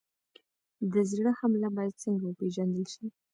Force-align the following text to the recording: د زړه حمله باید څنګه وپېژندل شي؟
د 0.93 0.95
زړه 1.11 1.31
حمله 1.39 1.69
باید 1.77 2.01
څنګه 2.03 2.23
وپېژندل 2.27 2.85
شي؟ 2.93 3.05